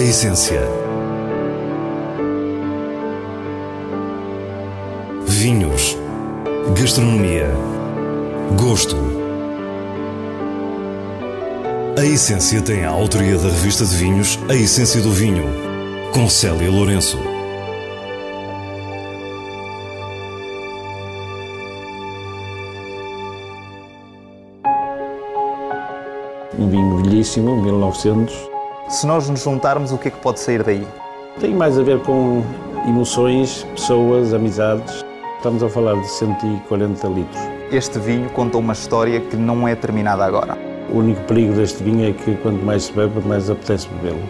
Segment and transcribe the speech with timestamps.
[0.00, 0.62] A essência.
[5.26, 5.94] Vinhos.
[6.74, 7.50] Gastronomia.
[8.58, 8.96] Gosto.
[11.98, 15.44] A essência tem a autoria da revista de vinhos A Essência do Vinho,
[16.14, 17.18] com Célia Lourenço.
[26.58, 28.49] Um vinho velhíssimo, 1900.
[28.90, 30.84] Se nós nos juntarmos, o que é que pode sair daí?
[31.38, 32.42] Tem mais a ver com
[32.88, 35.04] emoções, pessoas, amizades.
[35.36, 37.40] Estamos a falar de 140 litros.
[37.70, 40.58] Este vinho conta uma história que não é terminada agora.
[40.92, 44.28] O único perigo deste vinho é que quanto mais se bebe, mais apetece bebê-lo.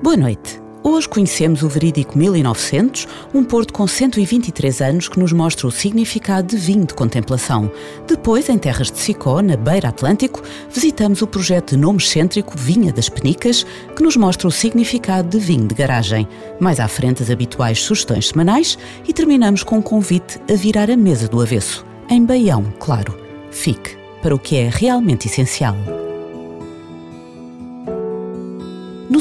[0.00, 0.63] Boa noite.
[0.86, 6.48] Hoje conhecemos o verídico 1900, um porto com 123 anos que nos mostra o significado
[6.48, 7.72] de vinho de contemplação.
[8.06, 12.92] Depois, em terras de Sicó, na beira Atlântico, visitamos o projeto de nome excêntrico Vinha
[12.92, 13.64] das Penicas,
[13.96, 16.28] que nos mostra o significado de vinho de garagem.
[16.60, 18.76] Mais à frente, as habituais sugestões semanais
[19.08, 21.82] e terminamos com um convite a virar a mesa do avesso.
[22.10, 23.18] Em Baião, claro.
[23.50, 26.03] Fique para o que é realmente essencial.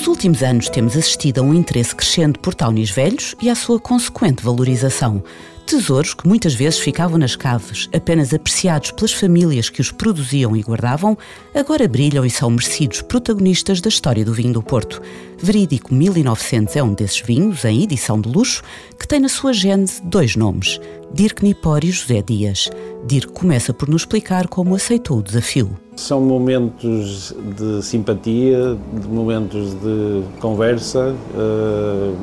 [0.03, 3.79] Nos últimos anos temos assistido a um interesse crescente por taunis velhos e à sua
[3.79, 5.23] consequente valorização.
[5.65, 10.61] Tesouros que muitas vezes ficavam nas caves, apenas apreciados pelas famílias que os produziam e
[10.61, 11.17] guardavam,
[11.55, 15.01] agora brilham e são merecidos protagonistas da história do vinho do Porto.
[15.41, 18.61] Verídico 1900 é um desses vinhos, em edição de luxo,
[18.99, 20.79] que tem na sua gênese dois nomes,
[21.13, 22.69] Dirk Nipor e José Dias.
[23.05, 25.77] Dirk começa por nos explicar como aceitou o desafio.
[25.95, 31.15] São momentos de simpatia, de momentos de conversa.
[31.33, 32.15] Uh,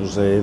[0.00, 0.42] José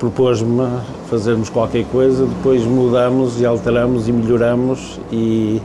[0.00, 0.66] propôs-me
[1.10, 5.60] fazermos qualquer coisa, depois mudamos e alteramos e melhoramos e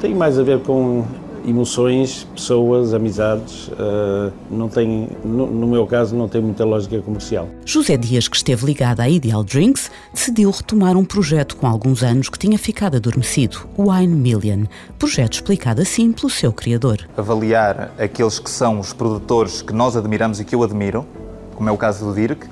[0.00, 1.04] tem mais a ver com
[1.46, 7.48] emoções, pessoas, amizades, uh, não tem, no, no, meu caso, não tem muita lógica comercial.
[7.64, 12.28] José Dias, que esteve ligado à Ideal Drinks, decidiu retomar um projeto com alguns anos
[12.28, 14.64] que tinha ficado adormecido, o Wine Million,
[14.98, 17.00] projeto explicado assim pelo seu criador.
[17.16, 21.04] Avaliar aqueles que são os produtores que nós admiramos e que eu admiro,
[21.54, 22.46] como é o caso do Dirk,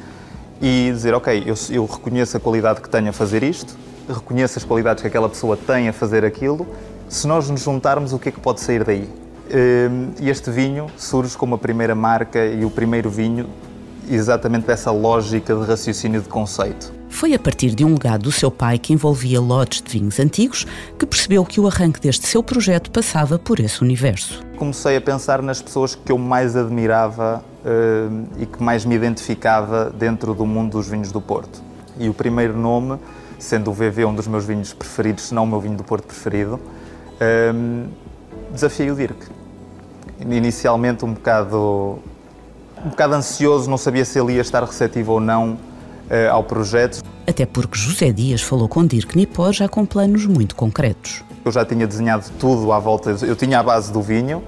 [0.60, 3.76] e dizer, ok, eu, eu reconheço a qualidade que tenho a fazer isto,
[4.09, 6.66] reconheço as qualidades que aquela pessoa tem a fazer aquilo
[7.10, 9.09] se nós nos juntarmos, o que é que pode sair daí?
[9.53, 13.49] Hum, este vinho surge como a primeira marca e o primeiro vinho
[14.09, 17.00] exatamente dessa lógica de raciocínio de conceito.
[17.10, 20.66] Foi a partir de um legado do seu pai que envolvia lotes de vinhos antigos
[20.98, 24.43] que percebeu que o arranque deste seu projeto passava por esse universo.
[24.56, 29.91] Comecei a pensar nas pessoas que eu mais admirava uh, e que mais me identificava
[29.91, 31.60] dentro do mundo dos vinhos do Porto.
[31.99, 32.99] E o primeiro nome,
[33.38, 36.06] sendo o VV um dos meus vinhos preferidos, se não o meu vinho do Porto
[36.06, 36.59] preferido,
[37.54, 37.88] um,
[38.50, 39.26] desafiei o Dirk.
[40.20, 41.99] Inicialmente um bocado,
[42.82, 45.69] um bocado ansioso, não sabia se ele ia estar receptivo ou não
[46.31, 47.03] ao projeto.
[47.26, 51.22] Até porque José Dias falou com Dirk Nipor já com planos muito concretos.
[51.44, 54.43] Eu já tinha desenhado tudo à volta, eu tinha a base do vinho,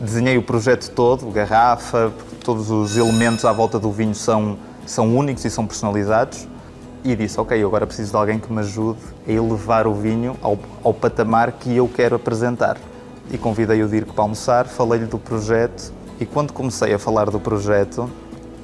[0.00, 2.12] desenhei o projeto todo, garrafa,
[2.42, 4.56] todos os elementos à volta do vinho são,
[4.86, 6.48] são únicos e são personalizados
[7.04, 10.36] e disse: Ok, eu agora preciso de alguém que me ajude a elevar o vinho
[10.42, 12.76] ao, ao patamar que eu quero apresentar.
[13.30, 17.40] E convidei o Dirk para almoçar, falei-lhe do projeto e quando comecei a falar do
[17.40, 18.08] projeto,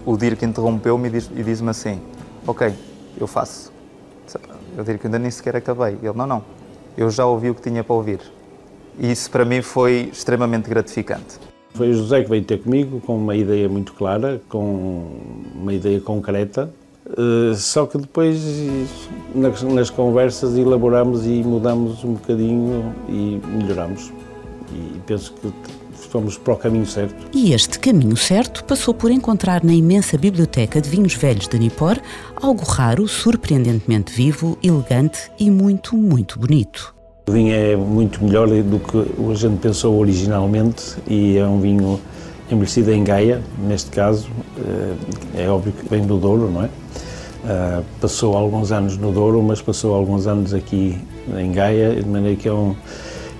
[0.04, 2.00] o Dirk interrompeu-me e disse-me assim:
[2.48, 2.72] Ok,
[3.20, 3.70] eu faço.
[4.76, 5.98] Eu Dirk, ainda nem sequer acabei.
[6.02, 6.42] Ele: Não, não,
[6.96, 8.20] eu já ouvi o que tinha para ouvir.
[8.98, 11.38] E isso para mim foi extremamente gratificante.
[11.74, 15.06] Foi o José que veio ter comigo com uma ideia muito clara, com
[15.54, 16.68] uma ideia concreta
[17.08, 18.38] Uh, só que depois,
[19.34, 24.12] nas, conversas, elaboramos e mudamos um bocadinho e melhoramos.
[24.70, 25.50] E penso que
[26.06, 27.14] fomos para o caminho certo.
[27.34, 31.98] E este caminho certo passou por encontrar na imensa biblioteca de vinhos velhos de Nipor
[32.36, 36.94] algo raro, surpreendentemente vivo, elegante e muito, muito bonito.
[37.28, 42.00] O vinho é muito melhor do que a gente pensou originalmente e é um vinho
[42.50, 46.70] envelhecida em Gaia, neste caso, eh, é óbvio que vem do Douro, não é?
[47.38, 50.98] Uh, passou alguns anos no Douro, mas passou alguns anos aqui
[51.36, 52.74] em Gaia, de maneira que é um,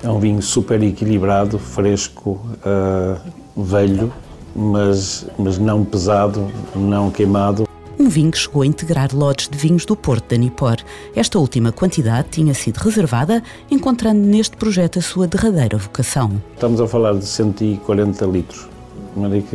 [0.02, 4.12] é um vinho super equilibrado, fresco, uh, velho,
[4.54, 7.66] mas, mas não pesado, não queimado.
[7.98, 10.76] Um vinho que chegou a integrar lotes de vinhos do Porto de Nipor.
[11.16, 16.40] Esta última quantidade tinha sido reservada, encontrando neste projeto a sua derradeira vocação.
[16.54, 18.68] Estamos a falar de 140 litros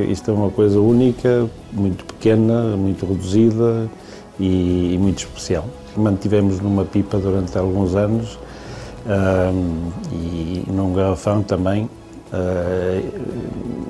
[0.09, 3.89] isto é uma coisa única, muito pequena, muito reduzida
[4.39, 5.65] e, e muito especial.
[5.95, 8.37] Mantivemos numa pipa durante alguns anos
[10.11, 11.89] e num garrafão também,
[12.33, 13.21] Uh,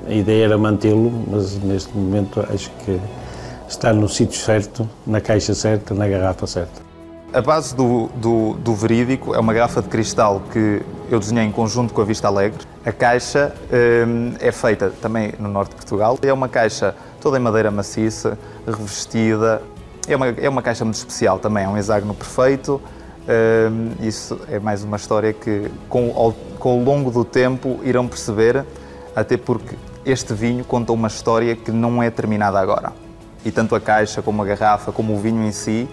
[0.06, 3.00] a ideia era mantê-lo, mas neste momento acho que
[3.66, 6.84] está no sítio certo, na caixa certa, na garrafa certa.
[7.32, 11.50] A base do, do, do, verídico é uma garrafa de cristal que eu desenhei em
[11.50, 12.60] conjunto com a Vista Alegre.
[12.84, 13.54] A caixa
[14.06, 16.18] um, é feita também no norte de Portugal.
[16.22, 19.62] É uma caixa toda em madeira maciça, revestida.
[20.06, 22.80] É uma, é uma caixa muito especial também, é um hexágono perfeito.
[24.00, 28.64] Isso é mais uma história que, com, ao, com o longo do tempo, irão perceber,
[29.16, 32.92] até porque este vinho conta uma história que não é terminada agora.
[33.44, 35.88] E tanto a caixa, como a garrafa, como o vinho em si,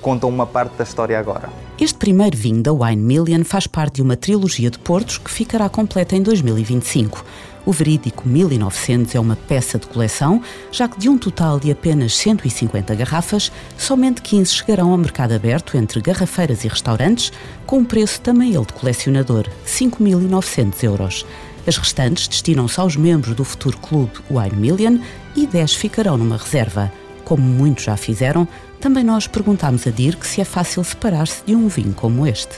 [0.00, 1.48] contam uma parte da história agora.
[1.80, 5.68] Este primeiro vinho da Wine Million faz parte de uma trilogia de portos que ficará
[5.68, 7.24] completa em 2025.
[7.64, 10.42] O verídico 1900 é uma peça de coleção,
[10.72, 15.76] já que de um total de apenas 150 garrafas, somente 15 chegarão ao mercado aberto
[15.76, 17.30] entre garrafeiras e restaurantes,
[17.66, 21.26] com um preço também ele de colecionador, 5.900 euros.
[21.66, 24.98] As restantes destinam-se aos membros do futuro clube Wine Million
[25.36, 26.90] e 10 ficarão numa reserva.
[27.22, 28.48] Como muitos já fizeram,
[28.80, 32.56] também nós perguntámos a Dirk se é fácil separar-se de um vinho como este.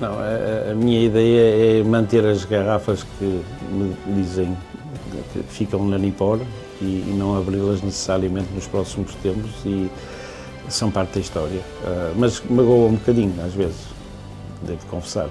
[0.00, 4.56] Não, a, a, minha ideia é manter as garrafas que me dizem
[5.32, 6.40] que ficam na Nipor
[6.80, 9.90] e, e não abri-las necessariamente nos próximos tempos e
[10.68, 11.60] são parte da história.
[11.82, 13.80] Uh, mas magoa um bocadinho, às vezes,
[14.62, 15.28] devo confessar.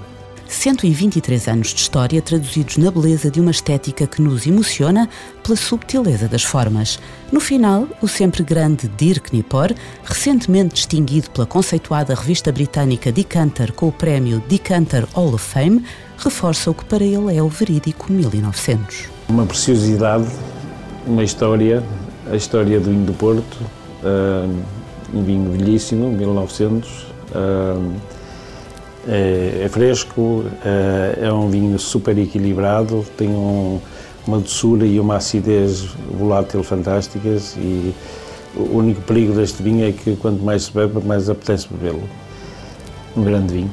[0.59, 5.07] 123 anos de história traduzidos na beleza de uma estética que nos emociona
[5.41, 7.00] pela subtileza das formas.
[7.31, 9.73] No final, o sempre grande Dirk Nippor,
[10.03, 15.81] recentemente distinguido pela conceituada revista britânica Decanter com o prémio Decanter Hall of Fame,
[16.17, 19.06] reforça o que para ele é o verídico 1900.
[19.29, 20.27] Uma preciosidade,
[21.07, 21.81] uma história,
[22.29, 23.61] a história do vinho do Porto,
[24.03, 24.63] uh,
[25.13, 26.89] um vinho belíssimo, 1900.
[27.31, 28.19] Uh,
[29.09, 33.79] é, é fresco, é, é, um vinho super equilibrado, tem um,
[34.27, 37.94] uma doçura e uma acidez volátil fantásticas e
[38.56, 42.03] o único perigo deste vinho é que quanto mais se bebe, mais apetece bebê-lo.
[43.17, 43.71] Um grande vinho.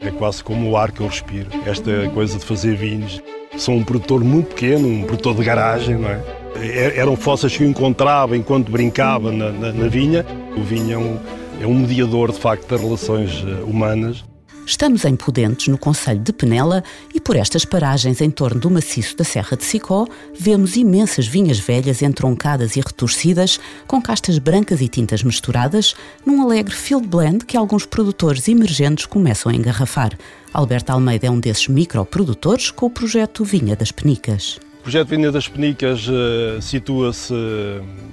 [0.00, 3.22] É quase como o ar que eu respiro, esta coisa de fazer vinhos.
[3.56, 6.20] Sou um produtor muito pequeno, um produtor de garagem, não é?
[6.60, 10.24] é eram fossas que eu encontrava enquanto brincava na, na, na vinha.
[10.56, 11.18] O vinho é um,
[11.60, 14.24] é um mediador, de facto, das relações eh, humanas.
[14.66, 16.82] Estamos em Pudentes, no Conselho de Penela,
[17.14, 20.06] e por estas paragens em torno do maciço da Serra de Sicó,
[20.36, 25.94] vemos imensas vinhas velhas entroncadas e retorcidas, com castas brancas e tintas misturadas,
[26.26, 30.18] num alegre field blend que alguns produtores emergentes começam a engarrafar.
[30.52, 34.58] Alberto Almeida é um desses microprodutores com o projeto Vinha das Penicas.
[34.80, 37.32] O projeto Vinha das Penicas uh, situa-se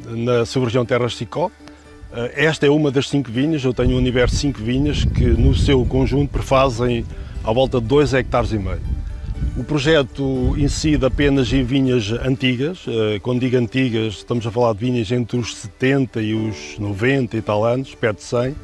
[0.07, 1.62] na sub-região Terras de Sicó, eh,
[2.36, 5.56] esta é uma das cinco vinhas, eu tenho um universo de cinco vinhas que no
[5.56, 7.04] seu conjunto prefazem
[7.44, 8.81] à volta de 2 hectares e meio.
[9.57, 14.80] O projeto incide apenas em vinhas antigas, eh, quando digo antigas estamos a falar de
[14.80, 18.56] vinhas entre os 70 e os 90 e tal anos, perto de 100,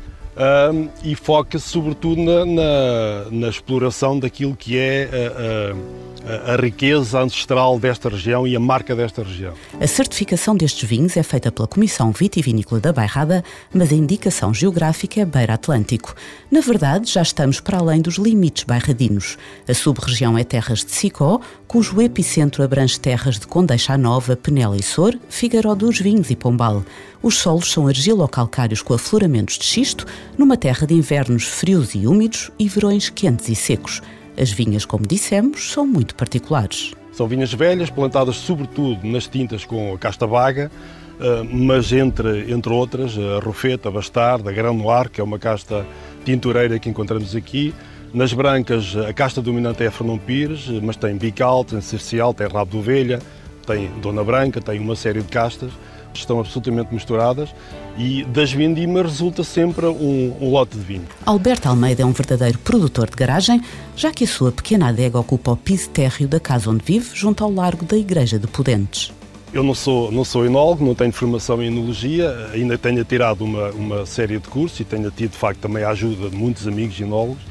[1.03, 7.79] e foca-se sobretudo na, na, na, exploração daquilo que é a, a a, riqueza ancestral
[7.79, 9.53] desta região e a marca desta região.
[9.79, 13.43] A certificação destes vinhos é feita pela Comissão Vitivinícola da Bairrada,
[13.73, 16.15] mas a indicação geográfica é Beira Atlântico.
[16.51, 19.37] Na verdade, já estamos para além dos limites bairradinos.
[19.67, 24.83] A sub-região é Terras de Sicó, cujo epicentro abrange terras de Condeixa Nova, Penela e
[24.83, 26.83] Sor, Figueiró dos Vinhos e Pombal.
[27.21, 30.05] Os solos são argilo-calcários com afloramentos de xisto,
[30.37, 34.01] numa terra de invernos frios e úmidos e verões quentes e secos.
[34.37, 36.93] As vinhas, como dissemos, são muito particulares.
[37.11, 40.71] São vinhas velhas, plantadas sobretudo nas tintas com a casta vaga,
[41.19, 45.85] eh, mas entre, entre outras, a rofeta, a bastarda, a granular, que é uma casta
[46.23, 47.73] tintureira que encontramos aqui.
[48.13, 52.47] Nas brancas, a casta dominante é a Fernão Pires, mas tem bical, tem cercial, tem
[52.47, 53.19] rabo de ovelha,
[53.67, 55.71] tem dona branca, tem uma série de castas
[56.13, 57.49] estão absolutamente misturadas
[57.97, 61.05] e das vindimas resulta sempre um, um, lote de vinho.
[61.25, 63.61] Alberto Almeida é um verdadeiro produtor de garagem,
[63.95, 67.43] já que a sua pequena adega ocupa o piso térreo da casa onde vive, junto
[67.43, 69.11] ao largo da Igreja de Pudentes.
[69.51, 73.69] Eu não sou, não sou enólogo, não tenho formação em enologia, ainda tenho tirado uma,
[73.71, 76.99] uma série de cursos e tenho tido, de facto, também a ajuda de muitos amigos
[77.01, 77.41] enólogos,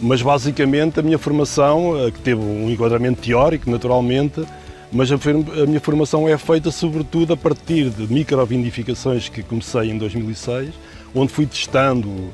[0.00, 4.42] mas basicamente a minha formação, eh, que teve um enquadramento teórico, naturalmente,
[4.94, 9.98] mas a, a, minha formação é feita sobretudo a partir de microvindificações que comecei em
[9.98, 10.72] 2006,
[11.12, 12.32] onde fui testando uh,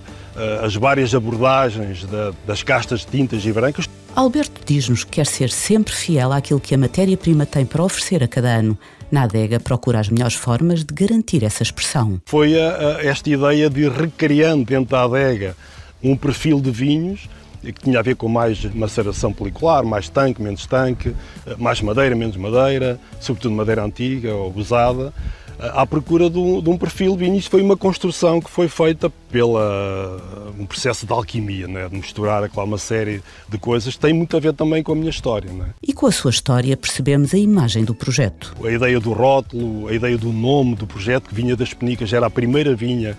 [0.62, 3.88] as várias abordagens da, das castas de tintas e brancas.
[4.14, 8.28] Alberto diz-nos que quer ser sempre fiel àquilo que a matéria-prima tem para oferecer a
[8.28, 8.78] cada ano.
[9.10, 12.20] Na adega procura as melhores formas de garantir essa expressão.
[12.26, 15.56] Foi a, a, esta ideia de recriando dentro da adega
[16.02, 17.28] um perfil de vinhos
[17.62, 21.14] que tinha a ver com mais maceração policular, mais tanque, menos tanque,
[21.58, 25.12] mais madeira, menos madeira, sobretudo madeira antiga ou usada
[25.60, 27.36] à procura de um, de um perfil vinho.
[27.36, 30.20] Isso foi uma construção que foi feita pela
[30.58, 31.88] um processo de alquimia, né?
[31.88, 34.94] de misturar aquela uma série de coisas que tem muito a ver também com a
[34.94, 35.50] minha história.
[35.52, 35.66] Né?
[35.82, 38.54] E com a sua história percebemos a imagem do projeto.
[38.64, 42.26] A ideia do rótulo, a ideia do nome do projeto, que vinha das Penicas, era
[42.26, 43.16] a primeira vinha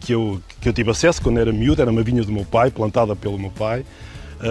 [0.00, 2.70] que eu, que eu tive acesso quando era miúdo, era uma vinha do meu pai,
[2.70, 3.84] plantada pelo meu pai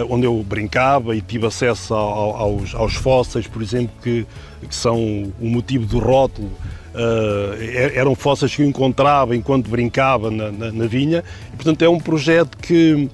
[0.08, 4.26] onde eu brincava e tive acesso aos, aos fósseis, por exemplo, que,
[4.66, 4.98] que são
[5.40, 6.50] o motivo do rótulo
[6.94, 7.56] Uh,
[7.94, 11.24] eram fossas que eu encontrava enquanto brincava na, na, na vinha.
[11.52, 13.08] E, portanto, é um projeto que,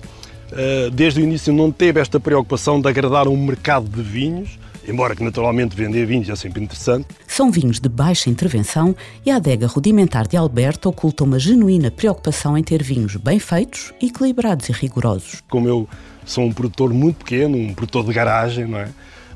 [0.51, 4.59] uh, desde o início, não teve esta preocupação de agradar um mercado de vinhos,
[4.89, 7.07] embora que naturalmente vender vinhos é sempre interessante.
[7.27, 12.57] São vinhos de baixa intervenção e a adega rudimentar de Alberto oculta uma genuína preocupação
[12.57, 15.43] em ter vinhos bem feitos, equilibrados e rigorosos.
[15.49, 15.89] Como eu
[16.25, 18.89] sou um produtor muito pequeno, um produtor de garagem, não é?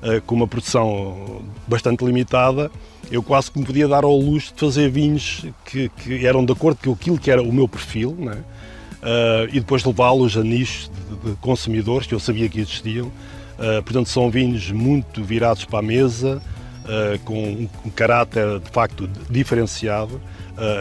[0.02, 2.70] Uh, com uma produção bastante limitada,
[3.08, 6.52] eu quase que me podia dar ao luxo de fazer vinhos que, que eram de
[6.52, 8.38] acordo com aquilo que era o meu perfil, né?
[9.02, 13.12] Uh, e depois levá-los a nichos de, de, consumidores que eu sabia que existiam.
[13.62, 16.42] Uh, portanto, são vinhos muito virados para a mesa,
[16.84, 20.20] uh, com um, um, caráter de facto diferenciado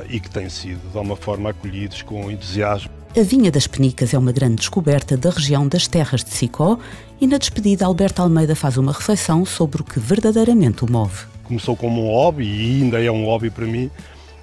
[0.09, 2.91] e que têm sido, de alguma forma, acolhidos com entusiasmo.
[3.17, 6.77] A Vinha das Penicas é uma grande descoberta da região das terras de Sicó
[7.21, 11.75] e na despedida Alberto Almeida faz uma reflexão sobre o que verdadeiramente o move começou
[11.75, 13.91] como um hobby e ainda é um hobby para mim,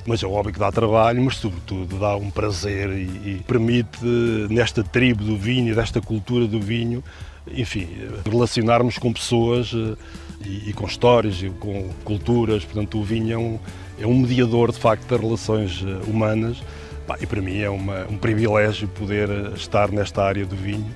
[0.04, 4.04] mas é um hobby que dá trabalho, mas sobretudo dá um prazer e, e permite,
[4.50, 7.02] nesta tribo do vinho, desta cultura do vinho,
[7.54, 7.88] enfim,
[8.28, 9.96] relacionarmos com pessoas eh,
[10.44, 12.64] e, e, com histórias e com culturas.
[12.64, 13.58] Portanto, o vinho é um,
[14.00, 16.62] é um mediador, de facto, das relações eh, humanas.
[17.20, 20.86] E para mim é uma, um privilégio poder eh, estar nesta área do vinho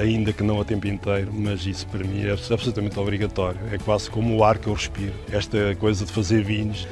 [0.00, 3.60] ainda que não a tempo inteiro, mas isso para mim é absolutamente obrigatório.
[3.70, 5.12] É quase como o ar que eu respiro.
[5.30, 6.86] Esta coisa de fazer vinhos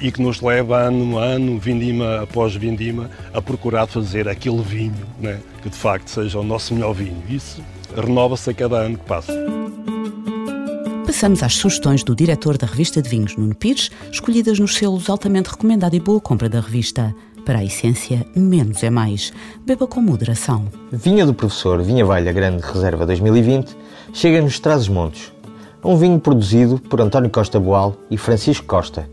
[0.00, 5.06] e que nos leva ano a ano, vindima após vindima, a procurar fazer aquele vinho
[5.20, 7.22] né, que de facto seja o nosso melhor vinho.
[7.28, 7.62] Isso
[8.00, 9.32] renova-se a cada ano que passa.
[11.06, 15.48] Passamos às sugestões do diretor da revista de vinhos, Nuno Pires, escolhidas nos selos altamente
[15.48, 17.14] recomendado e boa compra da revista.
[17.44, 19.32] Para a essência, menos é mais.
[19.64, 20.66] Beba com moderação.
[20.92, 23.76] Vinha do Professor Vinha Velha Grande Reserva 2020
[24.12, 25.32] chega-nos Traz-os-Montes.
[25.82, 29.08] Um vinho produzido por António Costa Boal e Francisco Costa.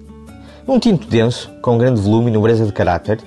[0.67, 3.21] Um tinto denso, com grande volume e nobreza de caráter,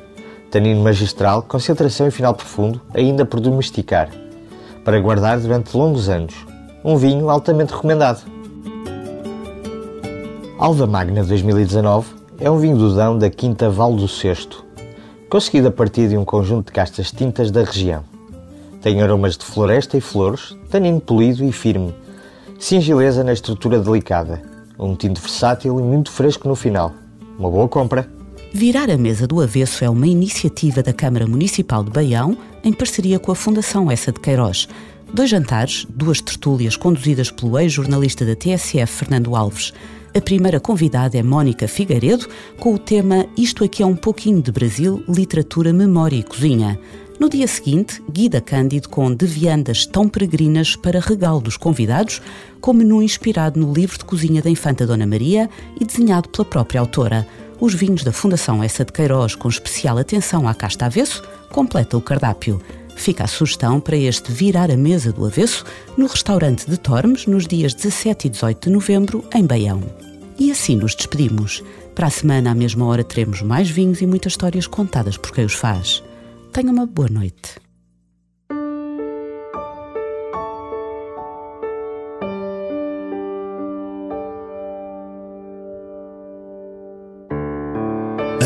[0.51, 4.11] tanino magistral, concentração e final profundo, ainda por domesticar,
[4.87, 6.33] para guardar durante longos anos.
[6.85, 8.23] Um vinho altamente recomendado.
[10.57, 12.07] Alva Magna 2019
[12.39, 14.65] é um vinho do Dão da Quinta Val do Cesto,
[15.29, 18.05] conseguido a partir de um conjunto de castas tintas da região.
[18.81, 21.93] Tem aromas de floresta e flores, tanino polido e firme,
[22.57, 24.41] singileza na estrutura delicada,
[24.79, 26.93] um tinto versátil e muito fresco no final.
[27.37, 28.16] Uma boa compra!
[28.57, 32.35] Virar a Mesa do Avesso é uma iniciativa da Câmara Municipal de Baião
[32.65, 34.67] em parceria com a Fundação Essa de Queiroz.
[35.13, 39.75] Dois jantares, duas tertúlias conduzidas pelo ex-jornalista da TSF, Fernando Alves.
[40.17, 42.27] A primeira convidada é Mónica Figueiredo,
[42.59, 46.81] com o tema Isto aqui é um pouquinho de Brasil, literatura, memória e cozinha.
[47.21, 52.23] No dia seguinte, Guida Cândido com deviandas tão peregrinas para regalo dos convidados,
[52.59, 56.81] com menu inspirado no livro de cozinha da Infanta Dona Maria e desenhado pela própria
[56.81, 57.29] autora.
[57.59, 62.03] Os vinhos da Fundação Essa de Queiroz, com especial atenção à casta avesso, completa o
[62.03, 62.61] cardápio.
[62.95, 65.65] Fica a sugestão para este virar a mesa do avesso
[65.97, 69.83] no restaurante de Tormes nos dias 17 e 18 de novembro, em Baião.
[70.39, 71.63] E assim nos despedimos.
[71.95, 75.47] Para a semana, à mesma hora, teremos mais vinhos e muitas histórias contadas por quem
[75.47, 76.03] os faz.
[76.53, 77.66] Tenha uma boa noite.